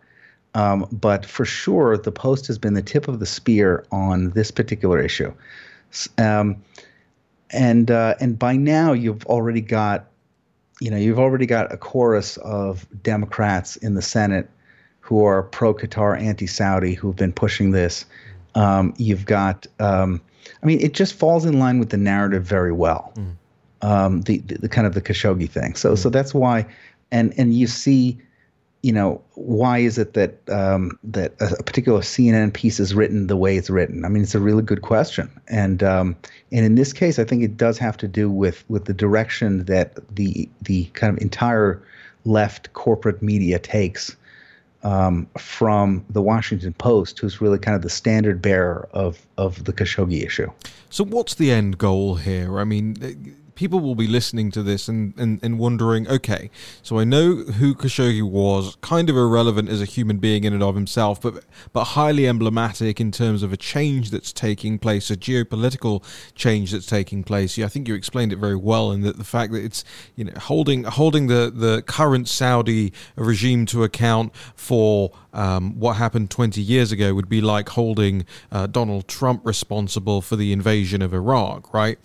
[0.55, 4.51] Um, but for sure, the Post has been the tip of the spear on this
[4.51, 5.33] particular issue.
[6.19, 6.63] Um,
[7.51, 10.07] and uh, and by now, you've already got
[10.81, 14.49] you know, you've already got a chorus of Democrats in the Senate
[15.01, 18.05] who are pro Qatar, anti Saudi, who've been pushing this.
[18.55, 20.21] Um, you've got, um,
[20.63, 23.13] I mean, it just falls in line with the narrative very well.
[23.17, 23.37] Mm.
[23.83, 25.75] Um, the, the, the kind of the Khashoggi thing.
[25.75, 25.99] So mm.
[25.99, 26.67] so that's why,
[27.11, 28.19] and and you see
[28.85, 33.37] you know, why is it that um, that a, particular CNN piece is written the
[33.37, 34.05] way it's written?
[34.05, 36.15] I mean, it's a really good question, and um,
[36.53, 39.65] and in this case, I think it does have to do with with the direction
[39.65, 41.83] that the the kind of entire
[42.27, 44.15] left corporate media takes
[44.83, 49.73] um, from the Washington Post, who's really kind of the standard bearer of of the
[49.73, 50.51] Khashoggi issue.
[50.91, 52.61] So, what's the end goal here?
[52.61, 52.99] I mean
[53.55, 56.51] people will be listening to this and, and, and wondering, okay,
[56.83, 60.63] so I know who Khashoggi was, kind of irrelevant as a human being in and
[60.63, 65.17] of himself, but but highly emblematic in terms of a change that's taking place, a
[65.17, 66.03] geopolitical
[66.35, 67.57] change that's taking place.
[67.57, 69.85] Yeah, I think you explained it very well, and that the fact that it's
[70.17, 76.31] you know holding holding the the current Saudi regime to account for um, what happened
[76.31, 81.13] 20 years ago would be like holding uh, Donald Trump responsible for the invasion of
[81.13, 81.99] Iraq, right?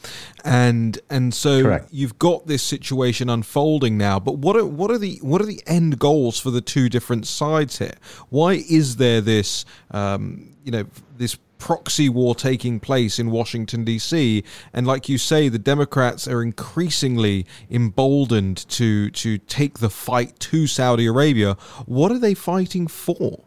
[0.44, 1.90] And and so Correct.
[1.92, 4.20] you've got this situation unfolding now.
[4.20, 7.28] But what are what are the what are the end goals for the two different
[7.28, 7.96] sides here?
[8.30, 10.86] Why is there this um, you know
[11.18, 14.44] this proxy war taking place in Washington, D.C.
[14.74, 20.66] And like you say, the Democrats are increasingly emboldened to, to take the fight to
[20.66, 21.54] Saudi Arabia.
[21.86, 23.44] What are they fighting for?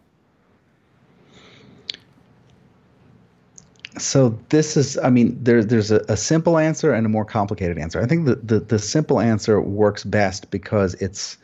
[3.99, 7.77] So this is, I mean, there, there's a, a, simple answer and a more complicated
[7.77, 8.01] answer.
[8.01, 11.37] I think the, the, the simple answer works best because it's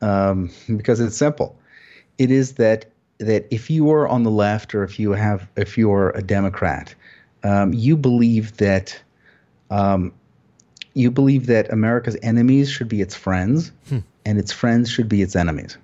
[0.00, 1.56] um, because it's simple.
[2.18, 2.86] It is that
[3.18, 6.22] that if you are on the left or if you have if you are a
[6.22, 6.94] Democrat,
[7.42, 9.00] um, you believe that
[9.70, 10.12] um,
[10.94, 13.98] you believe that America's enemies should be its friends, hmm.
[14.24, 15.76] and its friends should be its enemies.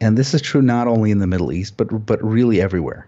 [0.00, 3.06] And this is true not only in the Middle East, but but really everywhere.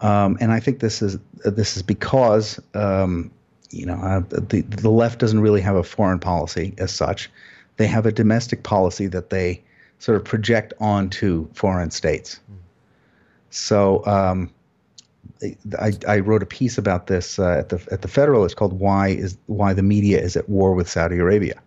[0.00, 3.30] Um, and I think this is this is because um,
[3.70, 7.30] you know uh, the the left doesn't really have a foreign policy as such.
[7.76, 9.62] They have a domestic policy that they
[9.98, 12.40] sort of project onto foreign states.
[13.50, 14.50] So um,
[15.78, 19.08] I, I, wrote a piece about this uh, at the at the Federalist called "Why
[19.08, 21.60] is Why the Media is at War with Saudi Arabia,"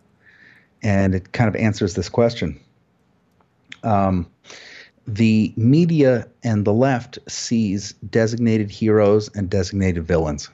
[0.84, 2.60] and it kind of answers this question.
[3.84, 4.28] Um,
[5.08, 10.50] the media and the left sees designated heroes and designated villains,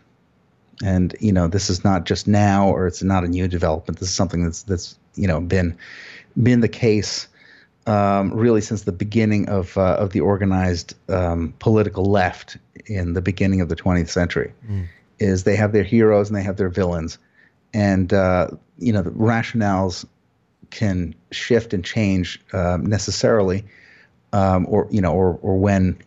[0.83, 3.99] and you know this is not just now or it's not a new development.
[3.99, 5.75] This is something that's that's you know been
[6.41, 7.27] been the case
[7.87, 13.21] um, really since the beginning of uh, of the organized um, political left in the
[13.21, 14.53] beginning of the 20th century.
[14.69, 14.87] Mm.
[15.19, 17.17] Is they have their heroes and they have their villains,
[17.73, 20.05] and uh, you know the rationales
[20.69, 23.63] can shift and change um, necessarily,
[24.33, 25.97] um, or you know, or or when.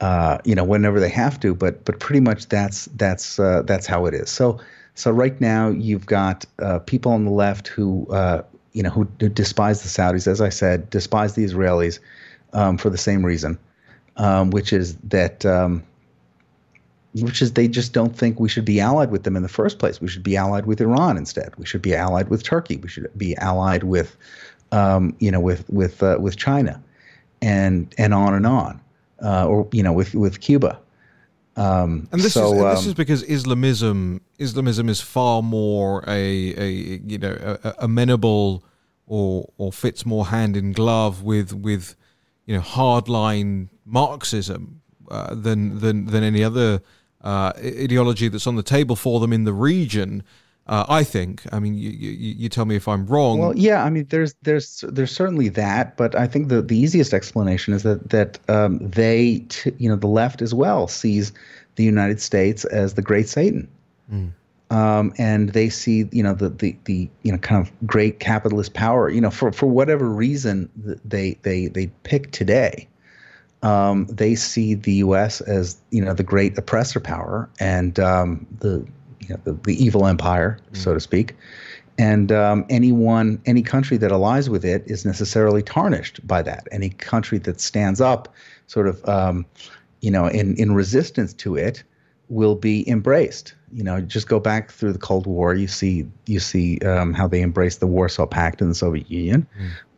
[0.00, 3.84] Uh, you know, whenever they have to, but but pretty much that's that's uh, that's
[3.84, 4.30] how it is.
[4.30, 4.60] So
[4.98, 8.42] so right now you've got uh, people on the left who uh,
[8.78, 11.98] you know, who, despise the Saudis, as I said, despise the Israelis
[12.52, 13.58] um, for the same reason,
[14.18, 15.82] um, which is that, um,
[17.20, 19.80] which is they just don't think we should be allied with them in the first
[19.80, 20.00] place.
[20.00, 21.56] We should be allied with Iran instead.
[21.58, 22.76] We should be allied with Turkey.
[22.76, 24.16] We should be allied with,
[24.70, 26.80] um, you know, with with uh, with China,
[27.42, 28.80] and and on and on,
[29.24, 30.78] uh, or you know, with with Cuba.
[31.56, 36.54] Um, and this so, is um, this is because Islamism Islamism is far more a,
[36.56, 36.70] a
[37.04, 38.62] you know a, a amenable
[39.08, 41.96] or or fits more hand in glove with with
[42.46, 46.80] you know hardline Marxism uh, than than than any other
[47.22, 50.22] uh, ideology that's on the table for them in the region.
[50.66, 51.42] Uh, I think.
[51.50, 53.38] I mean, you, you, you tell me if I'm wrong.
[53.38, 53.82] Well, yeah.
[53.82, 57.84] I mean, there's there's there's certainly that, but I think the, the easiest explanation is
[57.84, 61.32] that that um, they, t- you know, the left as well sees
[61.76, 63.66] the United States as the great Satan,
[64.12, 64.30] mm.
[64.70, 68.74] Um, and they see you know the, the the you know kind of great capitalist
[68.74, 69.08] power.
[69.08, 70.70] You know, for for whatever reason
[71.04, 72.88] they they they pick today.
[73.60, 75.40] Um, they see the U.S.
[75.40, 78.86] as you know the great oppressor power and um, the
[79.20, 80.76] you know, the, the evil empire, mm.
[80.76, 81.34] so to speak.
[81.98, 86.68] And um, anyone, any country that allies with it is necessarily tarnished by that.
[86.70, 88.32] Any country that stands up,
[88.68, 89.44] sort of, um,
[90.00, 91.82] you know, in in resistance to it,
[92.28, 93.54] will be embraced.
[93.72, 95.54] You know, just go back through the Cold War.
[95.54, 99.46] You see, you see um, how they embraced the Warsaw Pact and the Soviet Union.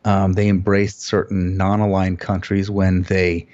[0.04, 0.11] Mm.
[0.11, 3.46] Um, they embraced certain non-aligned countries when they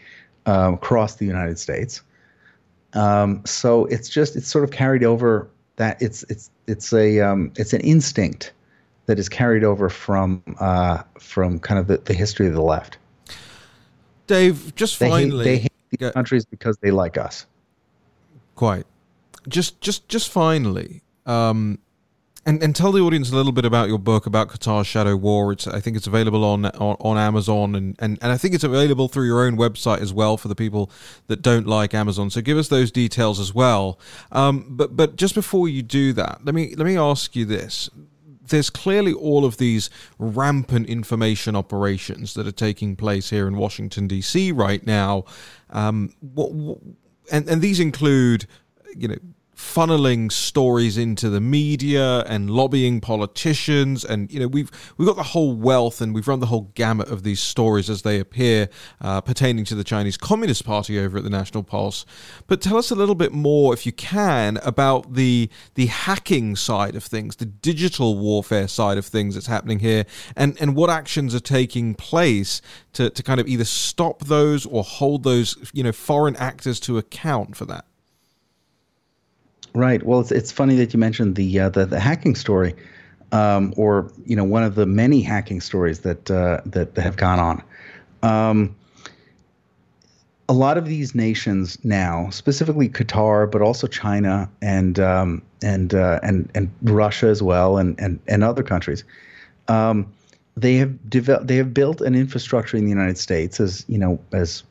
[0.47, 2.03] um, crossed the United States.
[2.93, 7.53] Um, so it's just it's sort of carried over that it's it's it's a um,
[7.57, 8.53] it's an instinct
[9.07, 12.99] that is carried over from uh, from kind of the, the history of the left.
[14.27, 17.47] Dave, just they finally, hate, they hate these countries because they like us.
[18.55, 18.87] Quite.
[19.49, 21.79] Just, just, just finally, um,
[22.47, 25.53] and and tell the audience a little bit about your book about Qatar's shadow war.
[25.53, 28.65] It's I think it's available on on, on Amazon and, and and I think it's
[28.65, 30.91] available through your own website as well for the people
[31.27, 32.31] that don't like Amazon.
[32.31, 33.99] So give us those details as well.
[34.31, 37.91] Um, but but just before you do that, let me let me ask you this
[38.49, 44.07] there's clearly all of these rampant information operations that are taking place here in Washington
[44.07, 44.53] D.C.
[44.53, 45.25] right now.
[45.71, 46.79] Um, what, what,
[47.33, 48.47] and and these include,
[48.95, 49.17] you know,
[49.57, 54.05] funneling stories into the media and lobbying politicians.
[54.05, 57.09] And you know we've we've got the whole wealth and we've run the whole gamut
[57.09, 58.69] of these stories as they appear
[59.01, 62.05] uh, pertaining to the Chinese Communist Party over at the National Pulse.
[62.47, 66.95] But tell us a little bit more if you can about the the hacking side
[66.95, 70.05] of things the digital warfare side of things that's happening here
[70.37, 72.61] and and what actions are taking place
[72.93, 76.99] to to kind of either stop those or hold those you know foreign actors to
[76.99, 77.87] account for that
[79.77, 80.03] Right.
[80.03, 82.75] Well, it's it's funny that you mentioned the uh, the, the hacking story,
[83.31, 87.19] um, or you know one of the many hacking stories that uh, that, that have
[87.19, 87.63] gone on.
[88.23, 88.75] Um,
[90.49, 96.21] a lot of these nations now, specifically Qatar, but also China and um, and uh,
[96.23, 99.05] and and Russia as well, and and and other countries,
[99.69, 100.11] um,
[100.57, 104.19] they have developed they have built an infrastructure in the United States, as you know,
[104.33, 104.63] as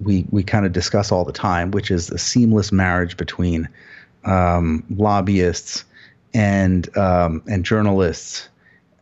[0.00, 3.68] we we kind of discuss all the time, which is a seamless marriage between
[4.24, 5.84] um, lobbyists
[6.34, 8.48] and um, and journalists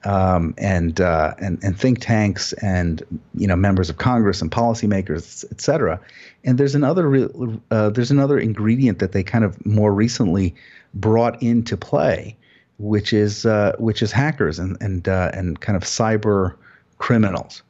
[0.05, 3.03] um, and uh, and and think tanks and
[3.35, 6.01] you know members of Congress and policymakers, et cetera.
[6.45, 10.55] And there's another re- uh, there's another ingredient that they kind of more recently
[10.95, 12.37] brought into play,
[12.79, 16.55] which is uh, which is hackers and and uh, and kind of cyber
[16.99, 17.63] criminals.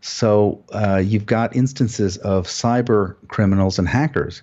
[0.00, 4.42] So uh, you've got instances of cyber criminals and hackers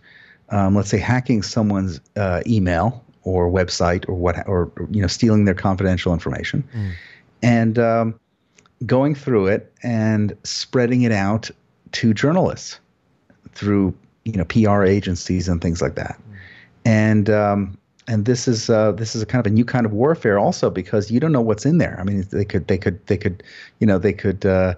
[0.54, 5.46] um, let's say hacking someone's uh, email or website or what or you know stealing
[5.46, 6.92] their confidential information mm.
[7.42, 8.20] and um,
[8.86, 11.50] going through it and spreading it out
[11.92, 12.80] to journalists
[13.54, 13.94] through
[14.26, 16.38] you know PR agencies and things like that mm.
[16.86, 19.94] and um, and this is uh, this is a kind of a new kind of
[19.94, 21.98] warfare also because you don't know what's in there.
[22.00, 23.42] I mean, they could they could they could
[23.80, 24.76] you know they could uh,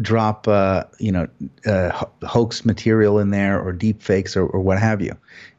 [0.00, 1.28] drop uh, you know
[1.66, 5.16] uh, hoax material in there or deep fakes or, or what have you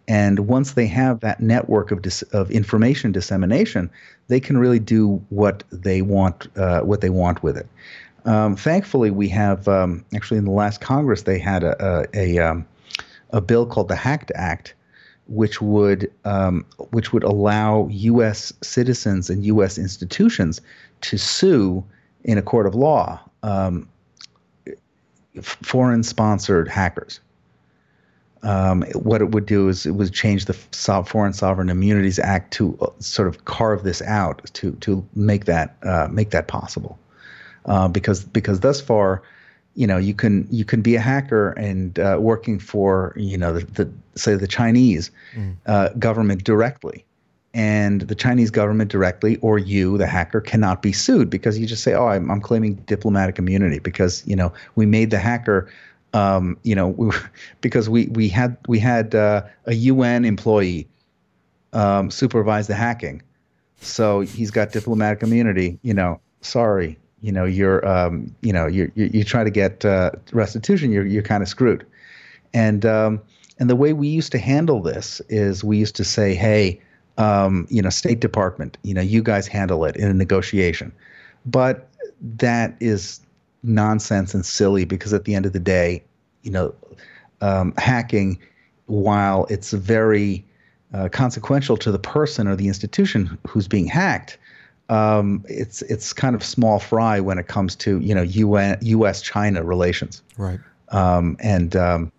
[0.07, 3.89] and once they have that network of dis- of information dissemination
[4.27, 7.67] they can really do what they want uh, what they want with it
[8.25, 12.39] um, thankfully we have um, actually in the last congress they had a a, a,
[12.39, 12.65] um,
[13.31, 14.73] a bill called the hacked act
[15.27, 18.53] which would um, which would allow U.S.
[18.61, 19.77] citizens and U.S.
[19.77, 20.61] institutions
[21.01, 21.83] to sue
[22.23, 23.87] in a court of law um,
[25.41, 27.19] foreign sponsored hackers.
[28.43, 32.77] Um, what it would do is it would change the Foreign Sovereign Immunities Act to
[32.79, 36.99] uh, sort of carve this out to to make that uh, make that possible.
[37.65, 39.23] Uh, because because thus far,
[39.73, 43.53] you know, you can you can be a hacker and uh, working for you know
[43.53, 45.99] the, the say the Chinese mm.
[45.99, 47.03] government directly,
[47.55, 51.83] and the Chinese government directly or you, the hacker, cannot be sued because you just
[51.83, 55.71] say, "Oh, I'm, I'm claiming diplomatic immunity because you know we made the hacker."
[56.13, 57.11] Um, you know, we,
[57.61, 60.87] because we we had we had uh, a UN employee
[61.71, 63.21] um, supervise the hacking,
[63.79, 65.79] so he's got diplomatic immunity.
[65.81, 70.11] You know, sorry, you know you're um, you know you're you try to get uh,
[70.33, 71.87] restitution, you're you're kind of screwed,
[72.53, 73.21] and um,
[73.59, 76.81] and the way we used to handle this is we used to say, hey
[77.17, 80.91] um, you know, State Department, you know, you guys handle it in a negotiation.
[81.45, 81.87] But
[82.21, 83.21] that is
[83.63, 86.03] nonsense and silly because at the end of the day,
[86.43, 86.73] you know,
[87.41, 88.39] um, hacking,
[88.87, 90.45] while it's very
[90.93, 94.37] uh, consequential to the person or the institution who's being hacked,
[94.89, 99.21] um, it's it's kind of small fry when it comes to you know UN U.S.
[99.21, 100.21] China relations.
[100.37, 100.59] Right.
[100.89, 102.11] Um, and um,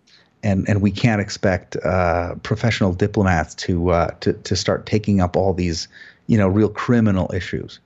[0.47, 5.37] and and we can't expect uh, professional diplomats to uh, to to start taking up
[5.37, 5.89] all these
[6.29, 7.81] you know real criminal issues.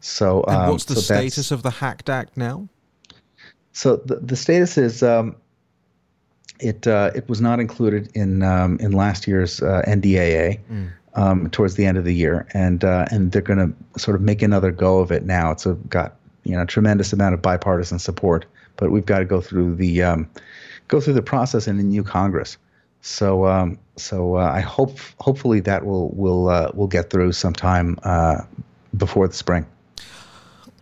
[0.00, 2.68] So um, what's the so status of the Hacked Act now?
[3.72, 5.36] So the the status is um,
[6.60, 10.60] it uh, it was not included in um, in last year's uh, NDAA.
[10.70, 10.92] Mm.
[11.18, 14.20] Um, towards the end of the year, and uh, and they're going to sort of
[14.20, 15.50] make another go of it now.
[15.50, 18.44] It's a, got you know tremendous amount of bipartisan support,
[18.76, 20.28] but we've got to go through the um,
[20.88, 22.58] go through the process in a new Congress.
[23.00, 27.98] So um, so uh, I hope hopefully that will will uh, will get through sometime
[28.02, 28.42] uh,
[28.96, 29.66] before the spring.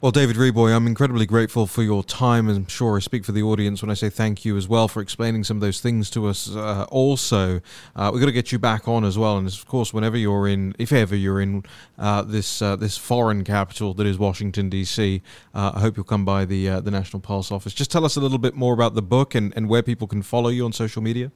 [0.05, 3.43] Well, David Reaboi, I'm incredibly grateful for your time, I'm sure I speak for the
[3.43, 6.27] audience when I say thank you as well for explaining some of those things to
[6.27, 6.55] us.
[6.55, 7.63] Uh, also,
[7.97, 10.47] uh, we've got to get you back on as well, and of course, whenever you're
[10.47, 11.65] in, if ever you're in
[11.99, 15.23] uh, this uh, this foreign capital that is Washington D.C.,
[15.55, 17.73] uh, I hope you'll come by the uh, the National Pulse office.
[17.73, 20.21] Just tell us a little bit more about the book and, and where people can
[20.21, 21.33] follow you on social media.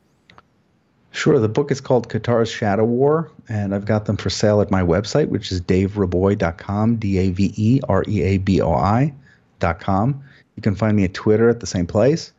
[1.11, 1.39] Sure.
[1.39, 4.83] The book is called Qatar's Shadow War, and I've got them for sale at my
[4.83, 10.23] website, which is davereaboi.com, D A V E R E A B O I.com.
[10.57, 12.33] You can find me at Twitter at the same place.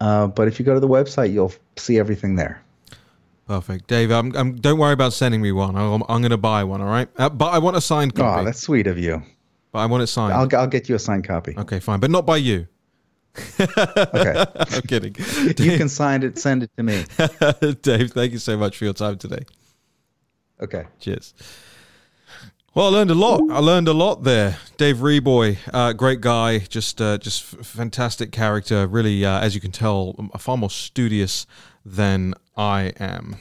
[0.00, 2.62] Uh, but if you go to the website, you'll see everything there.
[3.46, 4.10] Perfect, Dave.
[4.10, 5.76] I'm, I'm, don't worry about sending me one.
[5.76, 6.80] I'm, I'm going to buy one.
[6.80, 8.40] All right, uh, but I want a signed copy.
[8.40, 9.22] Oh, that's sweet of you.
[9.72, 10.32] But I want it signed.
[10.32, 11.54] I'll, I'll get you a signed copy.
[11.58, 12.66] Okay, fine, but not by you
[13.38, 14.44] okay.
[14.56, 15.14] I'm kidding.
[15.18, 17.04] you can sign it, send it to me.
[17.82, 19.44] Dave, thank you so much for your time today.
[20.60, 20.86] Okay.
[20.98, 21.34] Cheers.
[22.72, 23.42] Well, I learned a lot.
[23.50, 24.58] I learned a lot there.
[24.76, 28.86] Dave Reaboi, uh, great guy, just uh, just fantastic character.
[28.86, 31.46] Really, uh, as you can tell, far more studious
[31.84, 33.36] than I am.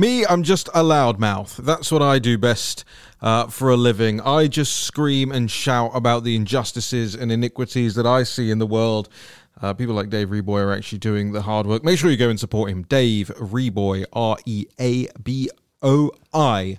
[0.00, 1.58] Me, I'm just a loudmouth.
[1.58, 2.86] That's what I do best
[3.20, 4.18] uh, for a living.
[4.22, 8.66] I just scream and shout about the injustices and iniquities that I see in the
[8.66, 9.10] world.
[9.60, 11.84] Uh, people like Dave Reaboi are actually doing the hard work.
[11.84, 12.84] Make sure you go and support him.
[12.84, 15.50] Dave Reaboi, R E A B
[15.82, 16.78] O I,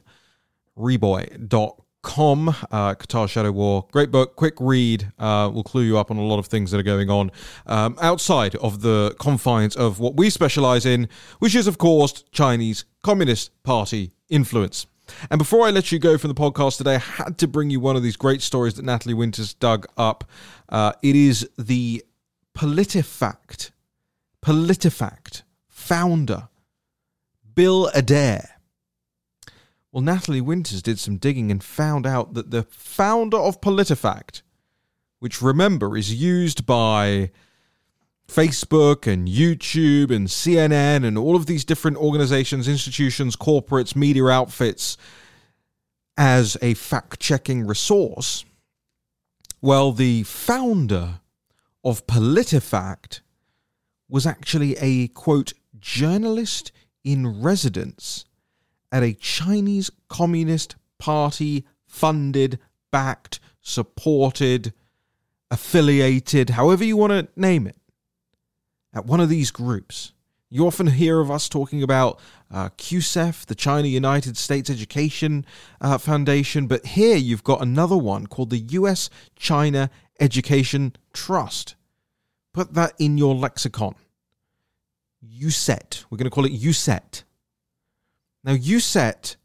[0.75, 3.87] Reaboi.com com uh, qatar shadow war.
[3.91, 6.79] Great book quick read uh, will clue you up on a lot of things that
[6.79, 7.31] are going on
[7.67, 11.07] um, outside of the confines of what we specialize in
[11.39, 14.87] which is of course chinese communist party influence.
[15.29, 17.79] And before i let you go from the podcast today i had to bring you
[17.79, 20.23] one of these great stories that natalie winters dug up.
[20.69, 22.03] Uh, it is the
[22.57, 23.71] politifact
[24.43, 26.49] politifact founder
[27.53, 28.60] bill adair
[29.91, 34.41] well, Natalie Winters did some digging and found out that the founder of PolitiFact,
[35.19, 37.31] which remember is used by
[38.27, 44.95] Facebook and YouTube and CNN and all of these different organizations, institutions, corporates, media outfits
[46.17, 48.45] as a fact checking resource.
[49.61, 51.19] Well, the founder
[51.83, 53.19] of PolitiFact
[54.07, 56.71] was actually a quote, journalist
[57.03, 58.25] in residence
[58.91, 62.59] at a Chinese Communist Party funded,
[62.91, 64.73] backed, supported,
[65.49, 67.77] affiliated, however you want to name it,
[68.93, 70.13] at one of these groups.
[70.49, 72.19] You often hear of us talking about
[72.51, 75.45] uh, CUSEF, the China United States Education
[75.79, 79.89] uh, Foundation, but here you've got another one called the US China
[80.19, 81.75] Education Trust.
[82.53, 83.95] Put that in your lexicon.
[85.25, 86.03] USET.
[86.09, 87.23] We're going to call it USET.
[88.43, 89.35] Now, USET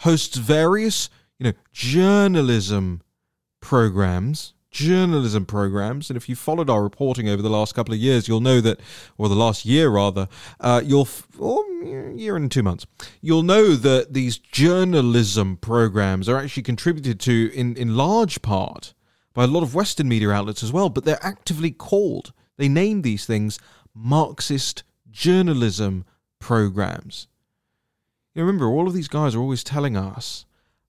[0.00, 1.08] hosts various,
[1.38, 3.02] you know, journalism
[3.60, 8.28] programs, journalism programs, and if you followed our reporting over the last couple of years,
[8.28, 8.80] you'll know that,
[9.16, 10.28] or the last year rather,
[10.60, 11.08] uh, you'll,
[11.38, 12.86] or year and two months,
[13.20, 18.94] you'll know that these journalism programs are actually contributed to in, in large part
[19.32, 23.02] by a lot of Western media outlets as well, but they're actively called, they name
[23.02, 23.58] these things
[23.94, 26.04] Marxist journalism
[26.38, 27.28] programs.
[28.34, 30.44] You remember, all of these guys are always telling us,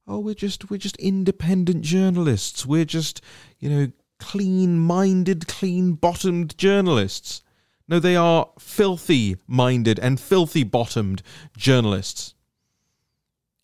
[0.08, 2.66] "Oh, we're just we're just independent journalists.
[2.66, 3.22] We're just
[3.60, 7.42] you know clean-minded, clean-bottomed journalists."
[7.88, 11.24] No, they are filthy-minded and filthy-bottomed
[11.58, 12.36] journalists.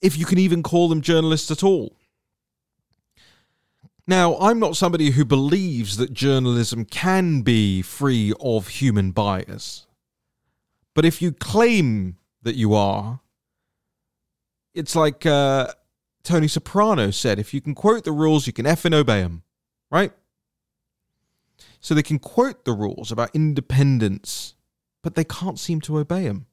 [0.01, 1.95] If you can even call them journalists at all.
[4.07, 9.88] Now, I'm not somebody who believes that journalism can be free of human bias.
[10.93, 13.21] But if you claim that you are,
[14.76, 15.69] it's like uh,
[16.23, 19.43] Tony Soprano said if you can quote the rules, you can effing obey them,
[19.89, 20.11] right?
[21.80, 24.55] So they can quote the rules about independence,
[25.01, 26.47] but they can't seem to obey them.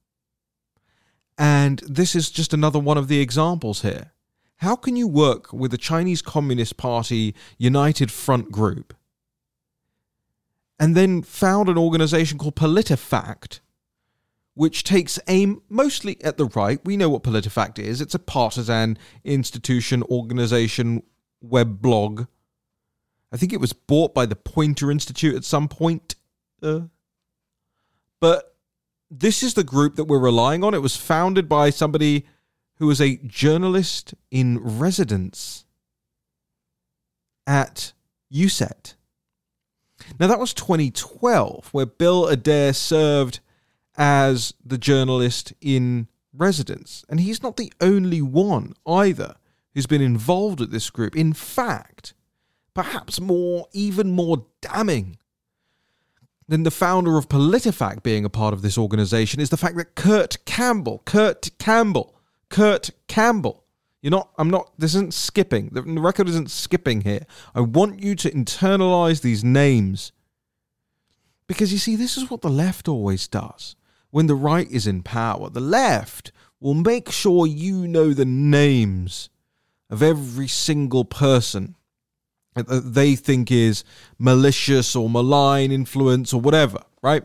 [1.36, 4.12] And this is just another one of the examples here.
[4.58, 8.94] How can you work with the Chinese Communist Party United Front Group
[10.78, 13.60] and then found an organization called PolitiFact
[14.54, 16.84] which takes aim mostly at the right.
[16.84, 18.00] We know what PolitiFact is.
[18.00, 21.02] It's a partisan institution, organization,
[21.40, 22.26] web blog.
[23.32, 26.16] I think it was bought by the Poynter Institute at some point.
[26.62, 26.82] Uh,
[28.20, 28.56] but
[29.10, 30.74] this is the group that we're relying on.
[30.74, 32.26] It was founded by somebody
[32.76, 35.64] who was a journalist in residence
[37.46, 37.92] at
[38.32, 38.94] USET.
[40.18, 43.40] Now, that was 2012, where Bill Adair served
[43.96, 47.04] as the journalist in residence.
[47.08, 49.36] And he's not the only one either
[49.74, 51.16] who's been involved with this group.
[51.16, 52.14] In fact,
[52.74, 55.18] perhaps more, even more damning
[56.48, 59.94] than the founder of PolitiFact being a part of this organization is the fact that
[59.94, 62.14] Kurt Campbell, Kurt Campbell,
[62.48, 63.64] Kurt Campbell,
[64.02, 65.68] you're not, I'm not, this isn't skipping.
[65.72, 67.24] The record isn't skipping here.
[67.54, 70.12] I want you to internalize these names.
[71.46, 73.76] Because you see, this is what the left always does.
[74.12, 79.28] When the right is in power, the left will make sure you know the names
[79.90, 81.74] of every single person
[82.54, 83.82] that they think is
[84.20, 87.24] malicious or malign influence or whatever, right?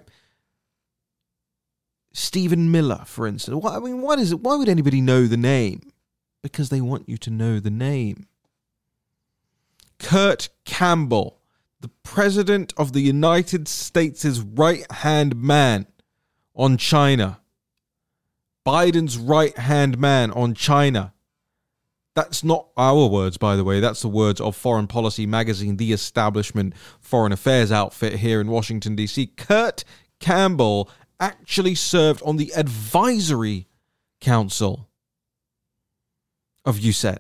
[2.12, 3.64] Stephen Miller, for instance.
[3.64, 4.40] I mean, what is it?
[4.40, 5.92] Why would anybody know the name?
[6.42, 8.28] because they want you to know the name.
[10.00, 11.40] Kurt Campbell,
[11.82, 15.88] the President of the United States' right hand man
[16.58, 17.40] on China.
[18.66, 21.14] Biden's right hand man on China.
[22.16, 23.80] That's not our words, by the way.
[23.80, 28.96] That's the words of Foreign Policy Magazine, the establishment foreign affairs outfit here in Washington,
[28.96, 29.28] D.C.
[29.28, 29.84] Kurt
[30.20, 30.90] Campbell
[31.20, 33.68] actually served on the advisory
[34.20, 34.90] council
[36.66, 37.20] of USET.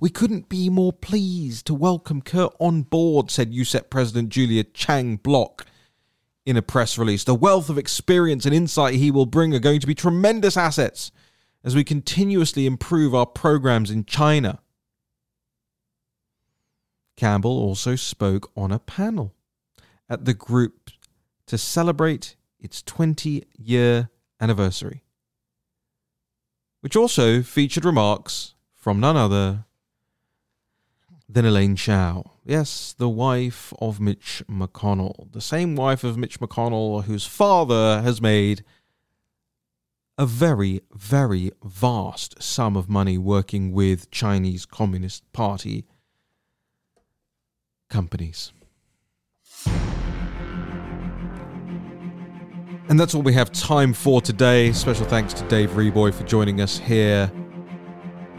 [0.00, 5.16] We couldn't be more pleased to welcome Kurt on board, said USET President Julia Chang
[5.16, 5.66] Bloch
[6.44, 7.24] in a press release.
[7.24, 11.12] The wealth of experience and insight he will bring are going to be tremendous assets
[11.64, 14.60] as we continuously improve our programs in China.
[17.16, 19.34] Campbell also spoke on a panel
[20.08, 20.90] at the group
[21.46, 25.02] to celebrate its 20 year anniversary
[26.82, 29.64] which also featured remarks from none other
[31.28, 32.31] than Elaine Chao.
[32.44, 35.30] Yes, the wife of Mitch McConnell.
[35.32, 38.64] The same wife of Mitch McConnell whose father has made
[40.18, 45.84] a very, very vast sum of money working with Chinese Communist Party
[47.88, 48.52] companies.
[52.88, 54.72] And that's all we have time for today.
[54.72, 57.30] Special thanks to Dave Reaboi for joining us here.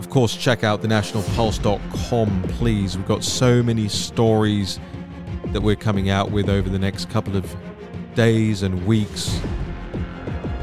[0.04, 2.98] Of course, check out thenationalpulse.com, please.
[2.98, 4.78] We've got so many stories
[5.54, 7.56] that we're coming out with over the next couple of
[8.14, 9.40] days and weeks.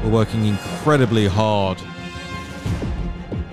[0.03, 1.81] We're working incredibly hard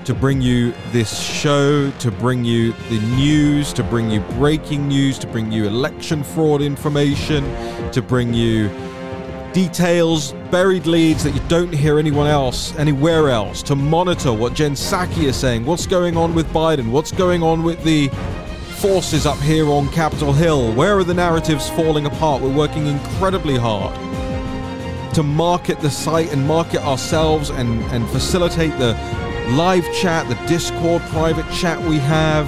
[0.05, 5.19] to bring you this show, to bring you the news, to bring you breaking news,
[5.21, 7.45] to bring you election fraud information,
[7.93, 8.69] to bring you
[9.53, 14.73] details, buried leads that you don't hear anyone else, anywhere else, to monitor what Jen
[14.73, 18.09] Psaki is saying, what's going on with Biden, what's going on with the
[18.79, 22.43] forces up here on Capitol Hill, where are the narratives falling apart?
[22.43, 23.95] We're working incredibly hard
[25.15, 28.93] to market the site and market ourselves and, and facilitate the
[29.51, 32.47] live chat, the Discord private chat we have,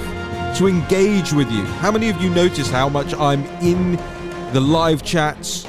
[0.57, 1.63] to engage with you.
[1.63, 3.97] How many of you notice how much I'm in
[4.53, 5.65] the live chats?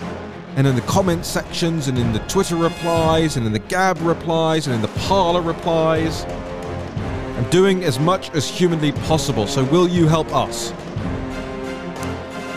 [0.56, 4.66] And in the comment sections and in the Twitter replies and in the Gab replies
[4.66, 6.24] and in the Parler replies.
[7.36, 10.72] I'm doing as much as humanly possible, so will you help us?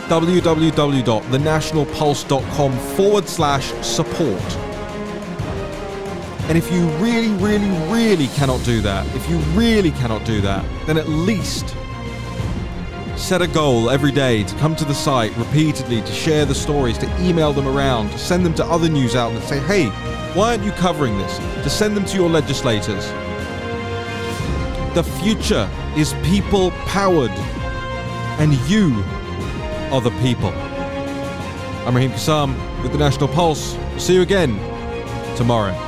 [0.07, 4.55] www.thenationalpulse.com forward slash support.
[6.47, 10.63] And if you really, really, really cannot do that, if you really cannot do that,
[10.85, 11.75] then at least
[13.17, 16.97] Set a goal every day to come to the site repeatedly, to share the stories,
[16.97, 19.87] to email them around, to send them to other news outlets, say, hey,
[20.35, 21.37] why aren't you covering this?
[21.37, 23.07] To send them to your legislators.
[24.93, 27.31] The future is people powered,
[28.37, 28.93] and you
[29.91, 30.49] are the people.
[31.87, 32.53] I'm Raheem Kassam
[32.83, 33.77] with the National Pulse.
[33.97, 34.57] See you again
[35.37, 35.84] tomorrow.